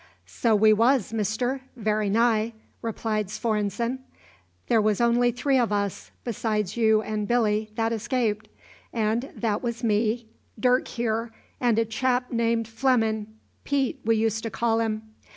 [0.25, 3.99] "So we was, Mister very nigh," replied Svorenssen.
[4.65, 8.47] "There was only three of us besides you and Billy that escaped;
[8.91, 10.25] and that was me,
[10.59, 13.27] Dirk here, and a chap named Flemin'
[13.63, 15.03] Pete, we used to call 'im.